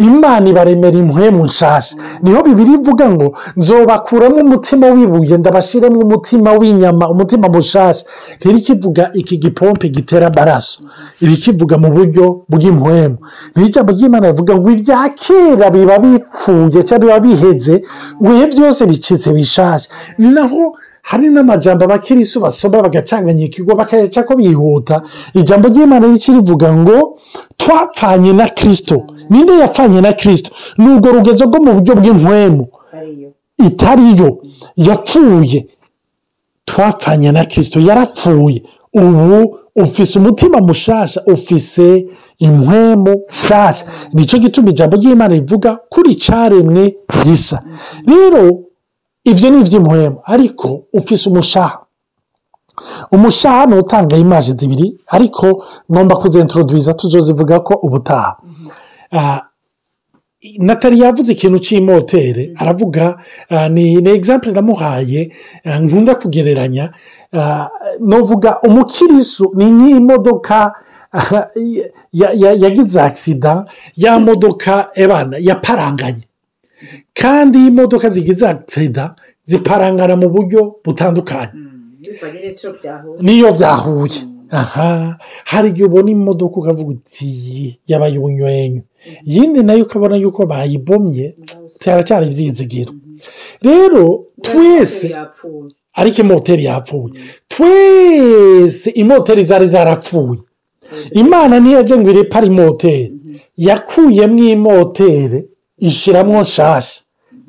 Imana 0.09 0.49
ibaremera 0.49 0.97
impwemu 0.99 1.45
nshasha 1.45 1.97
ni 2.23 2.31
ho 2.33 2.43
bibiri 2.43 2.73
ivuga 2.79 3.05
ngo 3.11 3.27
nzobakuramo 3.57 4.37
umutima 4.37 4.87
w'ibuye 4.95 5.35
ndabashiremo 5.39 5.99
umutima 6.01 6.51
w'inyama 6.61 7.05
umutima 7.13 7.49
mushasha 7.49 8.05
rero 8.41 8.57
ikivuga 8.59 9.11
iki 9.21 9.37
gipompe 9.37 9.89
gitera 9.89 10.27
amaraso 10.33 10.83
iri 11.21 11.37
kivuga 11.37 11.79
mu 11.79 11.89
buryo 11.95 12.25
bw'impwemu 12.49 13.17
ni 13.55 13.63
ho 13.63 13.67
ijambo 13.69 13.93
ry'imana 13.93 14.27
rivuga 14.31 14.55
ngo 14.57 14.71
ibya 14.71 15.09
kera 15.21 15.67
biba 15.71 15.99
bipfuye 16.03 16.81
cyangwa 16.89 17.07
biba 17.07 17.21
biheze 17.21 17.75
ngo 18.23 18.29
ibihe 18.31 18.47
byose 18.53 18.81
bicitse 18.91 19.29
bishaje 19.37 19.89
naho 20.19 20.63
hari 21.03 21.29
n'amajambo 21.31 21.85
abakirisu 21.85 22.41
basoma 22.41 22.83
bagacanganyikirwa 22.83 23.75
bakayaca 23.75 24.23
ko 24.27 24.37
bihuta. 24.37 25.03
Ijambo 25.35 25.69
ry'imana 25.69 26.07
rici 26.07 26.33
rivuga 26.33 26.73
ngo 26.75 27.19
twapfanye 27.57 28.33
na 28.33 28.49
kirisito 28.49 29.07
ninde 29.31 29.53
yapfanye 29.53 30.01
na 30.01 30.13
kirisito 30.13 30.51
ni 30.79 30.89
urwo 30.89 31.13
rugezo 31.13 31.45
rwo 31.45 31.59
mu 31.65 31.73
buryo 31.75 31.95
bw'inkwemu. 31.95 32.67
Itariyo. 33.67 34.39
Yapfuye. 34.77 35.67
Twapfanye 36.65 37.33
na 37.33 37.45
kirisito 37.45 37.81
yarapfuye. 37.81 38.63
Ubu 38.95 39.57
ufise 39.77 40.19
umutima 40.19 40.61
mushasha. 40.61 41.23
Ufise 41.27 42.07
impwemu 42.39 43.23
nshasha. 43.31 43.85
Nicyo 44.13 44.39
gituma 44.39 44.71
ijambo 44.71 44.97
ry'imana 44.97 45.35
rivuga 45.35 45.79
kuri 45.89 46.15
caremwe 46.15 46.97
gisa 47.25 47.63
rero 48.07 48.59
ibyo 49.25 49.51
ni 49.51 49.59
iby'impwemu 49.61 50.19
ariko 50.25 50.83
ufise 50.93 51.31
umushaha. 51.31 51.79
Umushaha 53.13 53.67
ni 53.67 53.75
utanga 53.79 54.17
imaje 54.17 54.53
zibiri 54.53 55.01
ariko 55.07 55.65
ngomba 55.93 56.17
kuzenturoduwiza 56.17 56.95
tuzozivuga 56.95 57.61
ko 57.61 57.75
ubutaha. 57.83 58.37
Ah, 59.13 59.41
natali 60.59 61.01
yavuze 61.01 61.33
ikintu 61.33 61.59
cy'imotere 61.59 62.53
aravuga 62.57 63.19
ah, 63.51 63.69
ni 63.69 63.95
egisampure 64.11 64.53
namuhaye 64.55 65.33
ah, 65.65 65.79
nkunda 65.79 66.15
kugereranya. 66.15 66.93
Novuga 68.01 68.61
umukirisu 68.61 69.53
ni 69.57 69.67
nk'imodoka 69.71 70.73
ya- 72.13 72.33
ya- 72.33 72.53
yagize 72.65 73.01
agisida 73.01 73.65
ya 73.97 74.19
modoka 74.21 74.89
ebana 74.95 75.37
yaparanganye. 75.41 76.25
Kandi 77.15 77.59
imodoka 77.67 78.11
zigize 78.11 78.47
agisida 78.49 79.15
ziparangana 79.45 80.17
mu 80.17 80.29
buryo 80.31 80.77
butandukanye. 80.85 81.53
Niyo 83.21 83.53
byahuye 83.53 84.21
aha. 84.51 85.17
Hari 85.45 85.69
igihe 85.69 85.87
ubona 85.87 86.11
imodoka 86.11 86.57
ukavuga 86.61 86.91
uti 86.91 87.79
yabaye 87.87 88.19
ubunywenyu. 88.19 88.83
Iyindi 89.27 89.63
na 89.63 89.73
yo 89.75 89.85
ukabona 89.85 90.17
yuko 90.17 90.47
bayibomye 90.47 91.35
cyaracyari 91.81 92.27
ibyizigiro 92.27 92.93
rero 93.63 94.25
twese 94.43 95.15
ariko 95.95 96.21
imoteri 96.23 96.65
yapfuye. 96.65 97.13
Twese 97.49 98.91
imoteri 98.91 99.45
zari 99.45 99.67
zarapfuye. 99.69 100.41
Imana 101.13 101.61
ntiyajya 101.61 101.97
ngo 101.99 102.11
irepare 102.11 102.47
imoteri. 102.47 103.15
Yakuyemo 103.57 104.39
imoteri. 104.55 105.45
Ishyiramo 105.81 106.41
nshasha. 106.41 107.01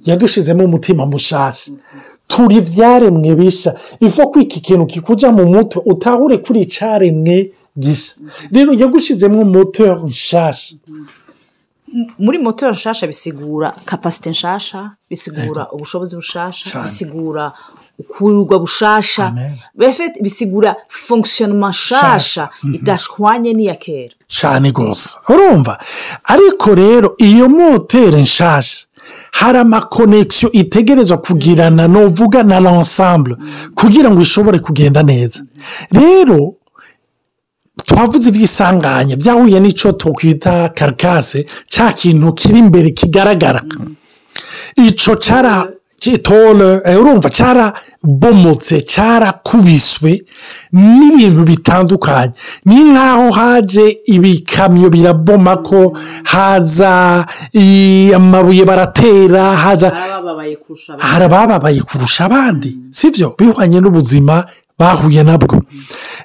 Yadushizemo 0.06 0.64
umutima 0.66 1.06
mushasha 1.06 1.72
turi 2.28 2.62
byaremwe 2.62 3.36
bisha. 3.36 3.72
Ifu 4.00 4.30
ko 4.32 4.40
iki 4.40 4.60
kintu 4.66 4.86
kikuja 4.86 5.32
mu 5.32 5.46
mutwe 5.54 5.82
utahure 5.86 6.38
kuri 6.38 6.66
caremwe 6.66 7.52
gisa. 7.78 8.16
Rero 8.52 8.72
yagushizemo 8.74 9.44
moteur 9.46 9.98
nshasha. 10.06 10.76
Muri 12.20 12.38
moto 12.40 12.72
nshasha 12.72 13.08
bisigura 13.08 13.76
kapasite 13.86 14.30
nshasha 14.30 14.92
bisigura 15.10 15.68
ubushobozi 15.72 16.16
bushasha 16.16 16.70
Cyane. 16.70 16.84
bisigura 16.84 17.52
ukururwa 18.00 18.60
bushasha. 18.60 19.34
Bisigura 20.22 20.76
fonkisiyonoma 20.88 21.70
nshasha 21.70 22.50
idashwanye 22.74 23.54
n'iya 23.54 23.76
kera. 23.76 24.14
Cyane 24.28 24.70
rwose 24.72 25.10
urumva? 25.30 25.78
Ariko 26.24 26.76
rero 26.76 27.16
iyo 27.18 27.50
motere 27.50 28.22
nshasha 28.22 28.86
hari 29.32 29.58
amakonegisiyo 29.58 30.52
itegerezwa 30.52 31.18
kugirana 31.18 31.88
n'uvuga 31.88 32.44
na 32.44 32.60
l'ensemble 32.60 33.36
kugira 33.76 34.12
ngo 34.12 34.22
ishobore 34.22 34.60
kugenda 34.60 35.04
neza. 35.04 35.40
Rero 35.92 36.54
twavuze 37.86 38.30
iby'isanganya 38.30 39.16
byahuye 39.22 39.60
n'icyo 39.60 39.92
twakwita 40.00 40.70
karikase 40.78 41.40
cya 41.74 41.94
kintu 41.94 42.34
kiri 42.34 42.60
imbere 42.60 42.90
kigaragara. 43.00 43.62
Icyo 44.76 45.16
cyara 45.16 45.54
tore 46.24 46.82
urumva 47.00 47.30
cyarabomotse 47.30 48.82
cyarakubiswe 48.82 50.12
n'ibintu 50.74 51.42
bitandukanye. 51.44 52.34
Ni 52.66 52.80
nk'aho 52.92 53.32
haje 53.32 53.86
ibikamyo 54.06 54.90
biraboma 54.90 55.58
ko 55.58 55.94
haza 56.24 57.26
amabuye 58.16 58.66
baratera 58.66 59.44
haza 59.64 59.88
hari 61.00 61.24
abababaye 61.26 61.82
kurusha 61.82 62.26
abandi 62.26 62.78
sibyo 62.92 63.36
bihwanye 63.38 63.80
n'ubuzima 63.80 64.46
bahuye 64.80 65.24
nabwo. 65.24 65.62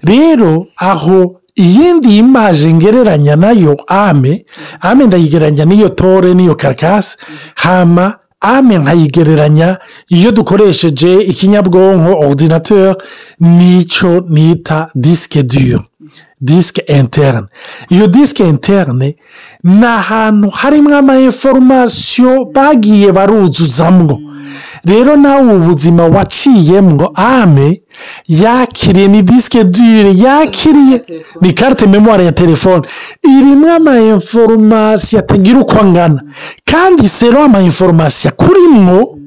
Rero 0.02 0.66
aho 0.76 1.40
iyindi 1.56 2.18
imaje 2.18 2.72
ngereranya 2.74 3.36
na 3.36 3.50
yo 3.52 3.76
ame 3.86 4.44
ame 4.80 5.06
ndayigereranya 5.06 5.64
n'iyo 5.64 5.88
tore 5.88 6.34
n'iyo 6.34 6.54
karikasi 6.54 7.16
hama 7.54 8.14
ame 8.54 8.78
nkayigereranya 8.78 9.68
iyo 10.08 10.30
dukoresheje 10.32 11.12
ikinyabwonko 11.30 12.10
ordinateur 12.28 12.96
n'icyo 13.40 14.10
nita 14.34 14.78
disike 14.94 15.42
dure 15.42 15.80
disike 16.40 16.80
interne. 16.80 17.46
Iyo 17.88 18.06
disike 18.06 18.48
interne 18.48 19.16
ni 19.64 19.84
ahantu 19.86 20.50
harimo 20.50 20.96
ama 20.96 21.18
inforomasiyo 21.20 22.44
bagiye 22.44 23.12
baruzuzamwo. 23.12 24.20
Rero 24.84 25.16
nawe 25.16 25.54
ubuzima 25.54 26.04
waciyemwo 26.06 27.10
ame 27.14 27.82
yakiriye 28.28 29.08
ni 29.08 29.22
disike 29.22 29.64
dure 29.64 30.12
yakiriye 30.16 31.02
ni 31.40 31.52
karite 31.52 31.86
memwari 31.86 32.24
ya 32.26 32.32
telefone 32.32 32.82
irimo 33.22 33.72
ama 33.72 34.00
inforomasiyo 34.00 35.20
atagira 35.20 35.60
uko 35.60 35.80
angana. 35.80 36.22
Kandi 36.64 37.08
sero 37.08 37.42
ama 37.42 37.60
inforomasiyo 37.62 38.30
akurimwo 38.32 39.18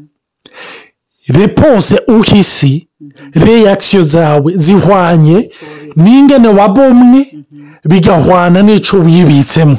reponse 1.28 2.02
uhisi 2.08 2.88
reyakisiyo 3.34 4.04
zawe 4.04 4.54
zihwanye 4.56 5.50
n'ingene 5.96 6.48
wabomwe 6.48 7.22
bigahwana 7.86 8.62
n'icyo 8.62 9.00
wibitsemo. 9.06 9.78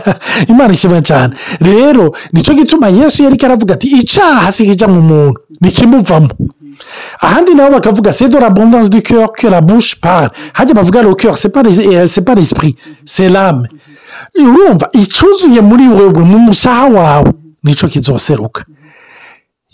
Imana 0.52 0.72
ishimwe 0.72 1.00
cyane 1.02 1.34
rero 1.60 2.14
ni 2.32 2.42
cyo 2.42 2.54
gituma 2.54 2.88
yesu 2.88 3.22
yari 3.22 3.36
aravuga 3.44 3.74
ati 3.74 3.86
icyaha 3.88 4.52
si 4.52 4.64
kijya 4.64 4.88
mu 4.88 5.00
muntu 5.00 5.40
ntikimuvamo 5.60 6.30
ahandi 7.20 7.54
nabo 7.54 7.72
bakavuga 7.74 8.12
c'est 8.12 8.28
de 8.28 8.38
l'abondance 8.38 8.90
du 8.90 9.02
cœur 9.02 9.32
que 9.32 9.46
la 9.46 9.60
bouche 9.60 9.96
parle. 9.96 10.30
Hajya 10.54 10.74
bavuga 10.74 11.02
le 11.02 11.14
cœur 11.14 11.34
eh, 11.34 12.06
c'est 12.06 12.22
pas 12.24 12.34
l'esprit 12.34 12.76
c'est 13.04 13.28
l'âme. 13.28 13.66
Urumva 14.34 14.88
icyuzuye 14.92 15.60
muri 15.60 15.88
wewe 15.88 16.24
mu 16.24 16.38
mushaha 16.38 16.86
wawe 16.86 17.32
ni 17.64 17.74
cyo 17.74 17.88
kizoseruka. 17.88 18.64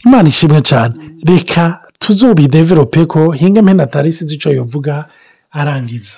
Imana 0.05 0.29
ishimwe 0.29 0.63
cyane 0.63 0.95
reka 1.27 1.81
tuzobideverope 2.07 3.07
ko 3.07 3.31
hinga 3.31 3.63
mpena 3.63 3.87
tarisi 3.87 4.25
icyo 4.25 4.53
yavuga 4.53 5.05
arangiza. 5.51 6.15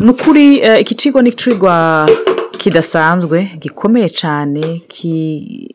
Ni 0.00 0.10
ukuri 0.10 0.58
eh, 0.58 0.80
iki 0.80 0.94
kigo 0.94 1.22
ni 1.22 1.28
ikigwa 1.30 2.08
kidasanzwe 2.58 3.50
gikomeye 3.60 4.08
cyane 4.08 4.82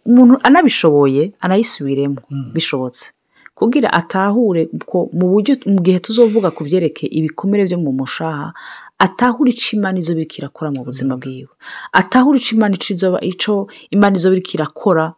umuntu 0.06 0.40
anabishoboye 0.44 1.32
anayisubiremo 1.42 2.18
bishobotse. 2.54 3.12
Kugira 3.56 3.94
atahure 3.94 4.68
ko 4.86 5.10
mu 5.14 5.26
buryo 5.32 5.56
mu 5.66 5.80
gihe 5.82 6.00
tuzovuga 6.00 6.52
ku 6.52 6.64
byerekeye 6.68 7.08
ibikomere 7.18 7.64
byo 7.66 7.78
mu 7.80 7.92
mushaha 7.96 8.52
atahure 9.00 9.52
icyo 9.56 9.78
imana 9.80 10.00
izo 10.00 10.14
biriko 10.14 10.36
irakora 10.44 10.72
mu 10.76 10.84
buzima 10.84 11.16
bwiwe. 11.18 11.48
Atahure 11.94 12.38
icyo 12.38 12.56
imana 12.60 12.76
icyo 13.22 13.68
imana 13.96 14.16
izo 14.20 14.30
biriko 14.30 14.52
irakora 14.60 15.14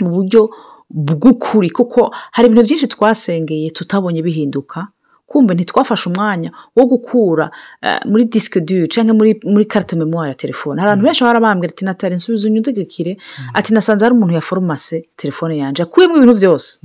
mu 0.00 0.08
buryo 0.14 0.50
bw'ukuri 0.90 1.70
kuko 1.70 2.10
hari 2.32 2.46
ibintu 2.48 2.62
byinshi 2.66 2.86
twasengeye 2.86 3.70
tutabonye 3.70 4.22
bihinduka. 4.22 4.88
Kumbe 5.30 5.54
ntitwafashe 5.54 6.08
umwanya 6.10 6.50
wo 6.76 6.84
gukura 6.90 7.50
eh, 7.82 8.00
muri 8.04 8.24
disike 8.26 8.60
dure 8.60 8.88
cyangwa 8.90 9.14
muri 9.14 9.38
muri 9.46 9.64
karite 9.64 9.96
memuwari 9.96 10.28
ya 10.28 10.34
telefone. 10.34 10.80
Hari 10.80 10.88
abantu 10.90 11.04
benshi 11.06 11.22
bahora 11.24 11.40
bambwira 11.40 11.70
ati 11.72 11.84
natari 11.84 12.14
nsubiza 12.14 12.48
unyudegekire 12.48 13.16
ati 13.54 13.74
nasanze 13.74 14.04
hari 14.04 14.14
umuntu 14.14 14.34
yaforomase 14.34 15.08
telefone 15.16 15.58
yanjye 15.58 15.82
yakuyemo 15.82 16.16
ibintu 16.16 16.34
byose. 16.34 16.78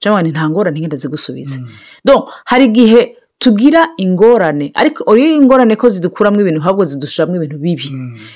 Cyangwa 0.00 0.22
nta 0.22 0.48
ngorane 0.50 0.80
ngenda 0.80 0.96
zigusubize 0.96 1.60
donc 2.04 2.28
hari 2.44 2.64
igihe 2.64 3.16
tugira 3.42 3.88
ingorane. 3.98 4.70
Ariko 4.74 5.16
iyo 5.18 5.34
ingorane 5.34 5.74
ko 5.76 5.88
zidukuramo 5.90 6.38
ibintu 6.40 6.60
ahubwo 6.62 6.84
zidushiramo 6.86 7.34
ibintu 7.36 7.58
bibi. 7.58 7.88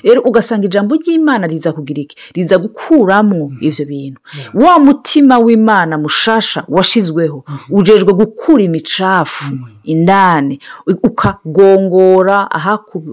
Rero 0.03 0.19
ugasanga 0.21 0.65
ijambo 0.67 0.95
ry'imana 0.99 1.47
riza 1.47 1.71
kugira 1.71 2.01
iki? 2.03 2.15
Riza 2.35 2.57
gukuramo 2.59 3.55
ibyo 3.63 3.85
bintu. 3.87 4.19
Wa 4.53 4.75
mutima 4.79 5.39
w'imana 5.39 5.95
mushasha 5.97 6.63
washizweho 6.67 7.45
ujejwe 7.71 8.11
gukura 8.13 8.63
imicafu 8.63 9.45
indani 9.87 10.59
ukagongora 11.03 12.51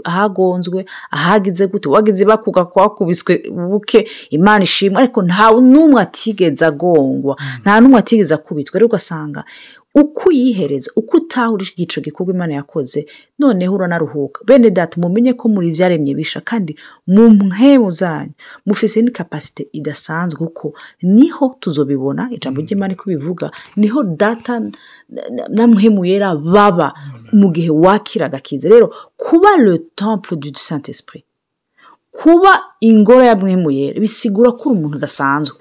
ahagonzwe 0.05 0.85
ahagize 1.11 1.67
gute 1.67 1.89
wagize 1.89 2.25
bakuga 2.25 2.65
kwakubiswe 2.65 3.43
buke 3.71 4.09
imana 4.31 4.65
ishimwe. 4.65 4.99
Ariko 4.99 5.23
nta 5.23 5.51
n'umwe 5.51 6.03
atigeze 6.03 6.67
agongwa. 6.67 7.37
Nta 7.63 7.81
n'umwe 7.81 7.99
atigeze 7.99 8.35
akubitwa. 8.35 8.79
Rero 8.79 8.87
ugasanga 8.91 9.45
uko 9.95 10.29
uyihereza 10.29 10.91
uko 10.97 11.17
utahura 11.17 11.65
igico 11.73 12.01
gikorwa 12.01 12.35
imana 12.35 12.55
yakoze 12.55 13.07
noneho 13.39 13.75
uranaruhuka. 13.75 14.45
Bene 14.45 14.71
data 14.71 15.01
mumenye 15.01 15.33
ko 15.33 15.49
muri 15.49 15.69
ibyaremye 15.69 16.15
bisha 16.15 16.41
kandi 16.41 16.77
mu 17.07 17.31
mpemu 17.31 17.91
zanyu 17.91 18.33
mufise 18.67 19.03
ni 19.03 19.11
kapasite 19.11 19.69
idasanzwe 19.73 20.39
kuko 20.39 20.75
ni 21.03 21.29
ho 21.31 21.57
tuzobibona 21.61 22.29
ijambo 22.35 22.61
ry'imana 22.61 22.93
iko 22.93 23.05
bivuga 23.11 23.51
ni 23.77 23.87
ho 23.89 24.03
data 24.03 24.61
na- 25.49 25.67
mpemu 25.67 26.05
yera 26.05 26.35
baba 26.37 26.95
mu 27.33 27.53
gihe 27.55 27.71
wakira 27.71 28.27
agakiza 28.27 28.69
rero 28.69 28.91
kuba 29.17 29.57
le 29.57 29.79
temple 29.95 30.37
du 30.37 30.51
saint 30.59 30.89
esprit 30.89 31.25
kuba 32.11 32.61
ingoro 32.81 33.23
ya 33.23 33.37
mpemu 33.37 33.71
yera 33.71 34.01
bisigura 34.01 34.53
ko 34.53 34.71
uri 34.71 34.79
umuntu 34.79 34.97
udasanzwe. 34.99 35.57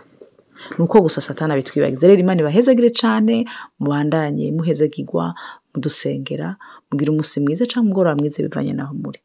Ni 0.77 0.83
uko 0.85 1.01
gusa 1.01 1.21
satana 1.21 1.55
bitwibagiza 1.55 2.07
rero 2.07 2.19
imana 2.19 2.41
ibahezagire 2.41 2.89
cyane 2.89 3.45
mubandanye 3.79 4.51
muhezagirwa 4.51 5.35
mudusengera 5.73 6.55
mugira 6.91 7.11
umunsi 7.11 7.39
mwiza 7.39 7.65
cyangwa 7.65 7.85
umugoroba 7.85 8.15
mwiza 8.19 8.43
bivanye 8.43 8.73
naho 8.73 8.93
muri. 8.93 9.19